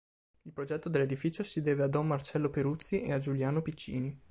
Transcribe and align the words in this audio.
Il 0.45 0.51
progetto 0.51 0.89
dell'edificio 0.89 1.43
si 1.43 1.61
deve 1.61 1.83
a 1.83 1.87
don 1.87 2.07
Marcello 2.07 2.49
Peruzzi 2.49 3.01
e 3.01 3.11
a 3.13 3.19
Giuliano 3.19 3.61
Piccini. 3.61 4.19